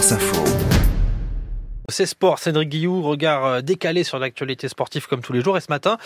France 0.00 0.12
Info. 0.12 0.44
C'est 1.90 2.06
sport, 2.06 2.38
Cédric 2.38 2.70
Guillou, 2.70 3.02
regard 3.02 3.44
euh, 3.44 3.60
décalé 3.60 4.02
sur 4.02 4.18
l'actualité 4.18 4.66
sportive 4.66 5.06
comme 5.06 5.20
tous 5.20 5.34
les 5.34 5.42
jours. 5.42 5.58
Et 5.58 5.60
ce 5.60 5.66
matin, 5.68 5.98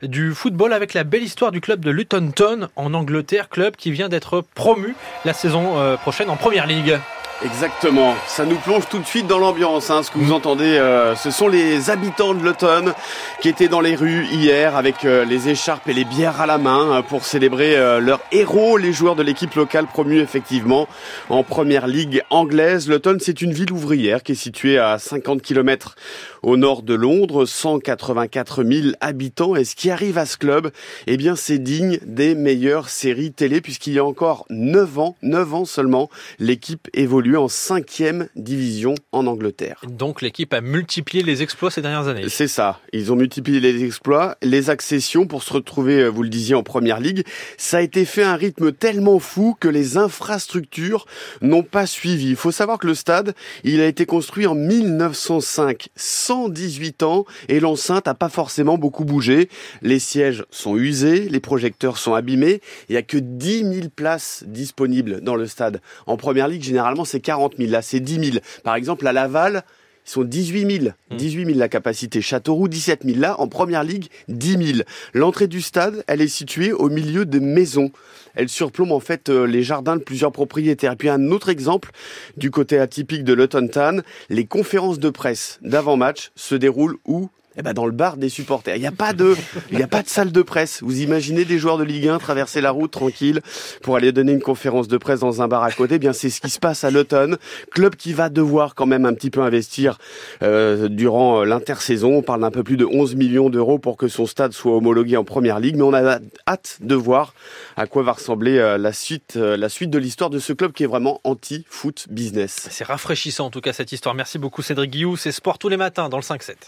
du 0.00 0.32
football 0.32 0.72
avec 0.72 0.94
la 0.94 1.04
belle 1.04 1.22
histoire 1.22 1.52
du 1.52 1.60
club 1.60 1.84
de 1.84 1.90
Luton 1.90 2.30
Town 2.34 2.68
en 2.76 2.94
Angleterre, 2.94 3.50
club 3.50 3.76
qui 3.76 3.92
vient 3.92 4.08
d'être 4.08 4.42
promu 4.54 4.94
la 5.26 5.34
saison 5.34 5.76
euh, 5.76 5.98
prochaine 5.98 6.30
en 6.30 6.36
Première 6.36 6.66
Ligue. 6.66 6.98
Exactement, 7.44 8.14
ça 8.28 8.44
nous 8.44 8.56
plonge 8.56 8.88
tout 8.88 9.00
de 9.00 9.04
suite 9.04 9.26
dans 9.26 9.40
l'ambiance. 9.40 9.90
Hein. 9.90 10.04
Ce 10.04 10.12
que 10.12 10.18
vous 10.18 10.32
entendez, 10.32 10.78
euh, 10.78 11.16
ce 11.16 11.32
sont 11.32 11.48
les 11.48 11.90
habitants 11.90 12.34
de 12.34 12.44
Luton 12.44 12.92
qui 13.40 13.48
étaient 13.48 13.66
dans 13.66 13.80
les 13.80 13.96
rues 13.96 14.26
hier 14.30 14.76
avec 14.76 15.04
euh, 15.04 15.24
les 15.24 15.48
écharpes 15.48 15.88
et 15.88 15.92
les 15.92 16.04
bières 16.04 16.40
à 16.40 16.46
la 16.46 16.58
main 16.58 16.92
hein, 16.92 17.02
pour 17.02 17.24
célébrer 17.24 17.76
euh, 17.76 17.98
leurs 17.98 18.20
héros, 18.30 18.76
les 18.76 18.92
joueurs 18.92 19.16
de 19.16 19.24
l'équipe 19.24 19.52
locale 19.56 19.86
promue 19.88 20.20
effectivement 20.20 20.86
en 21.30 21.42
première 21.42 21.88
ligue 21.88 22.22
anglaise. 22.30 22.88
Luton, 22.88 23.16
c'est 23.20 23.42
une 23.42 23.52
ville 23.52 23.72
ouvrière 23.72 24.22
qui 24.22 24.32
est 24.32 24.36
située 24.36 24.78
à 24.78 25.00
50 25.00 25.42
km 25.42 25.96
au 26.44 26.56
nord 26.56 26.82
de 26.82 26.94
Londres, 26.94 27.44
184 27.44 28.62
000 28.62 28.94
habitants. 29.00 29.56
Et 29.56 29.64
ce 29.64 29.74
qui 29.74 29.90
arrive 29.90 30.16
à 30.16 30.26
ce 30.26 30.36
club, 30.36 30.70
eh 31.08 31.16
bien, 31.16 31.34
c'est 31.34 31.58
digne 31.58 31.98
des 32.06 32.36
meilleures 32.36 32.88
séries 32.88 33.32
télé 33.32 33.60
puisqu'il 33.60 33.94
y 33.94 33.98
a 33.98 34.04
encore 34.04 34.44
9 34.50 34.98
ans, 35.00 35.16
9 35.22 35.54
ans 35.54 35.64
seulement, 35.64 36.08
l'équipe 36.38 36.88
évolue 36.94 37.31
en 37.36 37.48
cinquième 37.48 38.28
division 38.36 38.94
en 39.12 39.26
Angleterre. 39.26 39.82
Donc 39.88 40.22
l'équipe 40.22 40.52
a 40.54 40.60
multiplié 40.60 41.24
les 41.24 41.42
exploits 41.42 41.70
ces 41.70 41.82
dernières 41.82 42.08
années. 42.08 42.28
C'est 42.28 42.48
ça. 42.48 42.80
Ils 42.92 43.12
ont 43.12 43.16
multiplié 43.16 43.60
les 43.60 43.84
exploits, 43.84 44.36
les 44.42 44.70
accessions 44.70 45.26
pour 45.26 45.42
se 45.42 45.52
retrouver, 45.52 46.00
euh, 46.00 46.08
vous 46.08 46.22
le 46.22 46.28
disiez, 46.28 46.54
en 46.54 46.62
première 46.62 47.00
ligue. 47.00 47.24
Ça 47.56 47.78
a 47.78 47.80
été 47.80 48.04
fait 48.04 48.22
à 48.22 48.32
un 48.32 48.36
rythme 48.36 48.72
tellement 48.72 49.18
fou 49.18 49.56
que 49.58 49.68
les 49.68 49.96
infrastructures 49.96 51.06
n'ont 51.40 51.62
pas 51.62 51.86
suivi. 51.86 52.30
Il 52.30 52.36
faut 52.36 52.52
savoir 52.52 52.78
que 52.78 52.86
le 52.86 52.94
stade, 52.94 53.34
il 53.64 53.80
a 53.80 53.86
été 53.86 54.06
construit 54.06 54.46
en 54.46 54.54
1905, 54.54 55.88
118 55.96 57.02
ans, 57.02 57.24
et 57.48 57.60
l'enceinte 57.60 58.06
n'a 58.06 58.14
pas 58.14 58.28
forcément 58.28 58.78
beaucoup 58.78 59.04
bougé. 59.04 59.48
Les 59.80 59.98
sièges 59.98 60.44
sont 60.50 60.76
usés, 60.76 61.28
les 61.28 61.40
projecteurs 61.40 61.98
sont 61.98 62.14
abîmés. 62.14 62.60
Il 62.88 62.92
n'y 62.92 62.98
a 62.98 63.02
que 63.02 63.18
10 63.18 63.58
000 63.60 63.88
places 63.94 64.44
disponibles 64.46 65.20
dans 65.20 65.36
le 65.36 65.46
stade. 65.46 65.80
En 66.06 66.16
première 66.16 66.48
ligue, 66.48 66.62
généralement, 66.62 67.04
c'est 67.04 67.20
40 67.22 67.54
000. 67.58 67.70
Là, 67.70 67.82
c'est 67.82 68.00
10 68.00 68.32
000. 68.32 68.36
Par 68.62 68.74
exemple, 68.74 69.06
à 69.06 69.12
Laval, 69.12 69.64
ils 70.06 70.10
sont 70.10 70.24
18 70.24 70.80
000. 70.82 70.94
18 71.12 71.46
000 71.46 71.58
la 71.58 71.68
capacité. 71.68 72.20
Châteauroux, 72.20 72.68
17 72.68 73.04
000. 73.04 73.18
Là, 73.18 73.40
en 73.40 73.46
première 73.46 73.84
ligue, 73.84 74.08
10 74.28 74.74
000. 74.74 74.78
L'entrée 75.14 75.46
du 75.46 75.62
stade, 75.62 76.02
elle 76.08 76.20
est 76.20 76.28
située 76.28 76.72
au 76.72 76.88
milieu 76.88 77.24
de 77.24 77.38
maisons. 77.38 77.92
Elle 78.34 78.48
surplombe 78.48 78.92
en 78.92 79.00
fait 79.00 79.28
euh, 79.28 79.46
les 79.46 79.62
jardins 79.62 79.96
de 79.96 80.02
plusieurs 80.02 80.32
propriétaires. 80.32 80.92
Et 80.92 80.96
puis 80.96 81.08
un 81.08 81.30
autre 81.30 81.48
exemple 81.48 81.90
du 82.36 82.50
côté 82.50 82.78
atypique 82.78 83.24
de 83.24 83.46
Town, 83.46 84.02
les 84.28 84.46
conférences 84.46 84.98
de 84.98 85.10
presse 85.10 85.58
d'avant-match 85.62 86.32
se 86.34 86.54
déroulent 86.54 86.96
où? 87.06 87.28
Eh 87.56 87.62
ben 87.62 87.72
dans 87.72 87.86
le 87.86 87.92
bar 87.92 88.16
des 88.16 88.28
supporters. 88.28 88.76
Il 88.76 88.80
n'y 88.80 88.86
a 88.86 88.92
pas 88.92 89.12
de, 89.12 89.36
il 89.70 89.78
y 89.78 89.82
a 89.82 89.86
pas 89.86 90.02
de 90.02 90.08
salle 90.08 90.32
de 90.32 90.42
presse. 90.42 90.82
Vous 90.82 91.00
imaginez 91.00 91.44
des 91.44 91.58
joueurs 91.58 91.78
de 91.78 91.84
Ligue 91.84 92.08
1 92.08 92.18
traverser 92.18 92.60
la 92.60 92.70
route 92.70 92.90
tranquille 92.90 93.40
pour 93.82 93.96
aller 93.96 94.12
donner 94.12 94.32
une 94.32 94.42
conférence 94.42 94.88
de 94.88 94.96
presse 94.96 95.20
dans 95.20 95.42
un 95.42 95.48
bar 95.48 95.62
à 95.62 95.70
côté. 95.70 95.96
Eh 95.96 95.98
bien, 95.98 96.12
c'est 96.12 96.30
ce 96.30 96.40
qui 96.40 96.50
se 96.50 96.58
passe 96.58 96.84
à 96.84 96.90
Luton, 96.90 97.36
club 97.70 97.96
qui 97.96 98.12
va 98.12 98.28
devoir 98.28 98.74
quand 98.74 98.86
même 98.86 99.04
un 99.04 99.14
petit 99.14 99.30
peu 99.30 99.42
investir 99.42 99.98
euh, 100.42 100.88
durant 100.88 101.40
euh, 101.40 101.44
l'intersaison. 101.44 102.16
On 102.16 102.22
parle 102.22 102.40
d'un 102.40 102.50
peu 102.50 102.62
plus 102.62 102.76
de 102.76 102.86
11 102.86 103.16
millions 103.16 103.50
d'euros 103.50 103.78
pour 103.78 103.96
que 103.96 104.08
son 104.08 104.26
stade 104.26 104.52
soit 104.52 104.76
homologué 104.76 105.16
en 105.16 105.24
Première 105.24 105.60
Ligue, 105.60 105.76
mais 105.76 105.82
on 105.82 105.94
a 105.94 106.18
hâte 106.48 106.78
de 106.80 106.94
voir 106.94 107.34
à 107.76 107.86
quoi 107.86 108.02
va 108.02 108.12
ressembler 108.12 108.58
euh, 108.58 108.78
la 108.78 108.92
suite, 108.92 109.34
la 109.36 109.68
suite 109.68 109.90
de 109.90 109.98
l'histoire 109.98 110.30
de 110.30 110.38
ce 110.38 110.52
club 110.52 110.72
qui 110.72 110.84
est 110.84 110.86
vraiment 110.86 111.20
anti-foot 111.24 112.06
business. 112.10 112.68
C'est 112.70 112.84
rafraîchissant 112.84 113.46
en 113.46 113.50
tout 113.50 113.60
cas 113.60 113.72
cette 113.72 113.92
histoire. 113.92 114.14
Merci 114.14 114.38
beaucoup 114.38 114.62
Cédric 114.62 114.90
Guillou. 114.90 115.16
C'est 115.16 115.32
sport 115.32 115.58
tous 115.58 115.68
les 115.68 115.76
matins 115.76 116.08
dans 116.08 116.18
le 116.18 116.22
5-7. 116.22 116.54